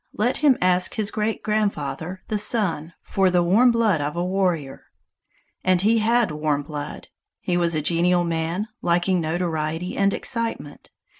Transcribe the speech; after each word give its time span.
Let 0.17 0.37
him 0.37 0.57
ask 0.61 0.95
his 0.95 1.11
great 1.11 1.43
grandfather, 1.43 2.23
the 2.27 2.39
Sun, 2.39 2.93
for 3.03 3.29
the 3.29 3.43
warm 3.43 3.69
blood 3.69 4.01
of 4.01 4.15
a 4.15 4.25
warrior!" 4.25 4.85
And 5.63 5.79
he 5.83 5.99
had 5.99 6.31
warm 6.31 6.63
blood. 6.63 7.09
He 7.39 7.55
was 7.55 7.75
a 7.75 7.83
genial 7.83 8.23
man, 8.23 8.67
liking 8.81 9.21
notoriety 9.21 9.95
and 9.95 10.11
excitement. 10.11 10.89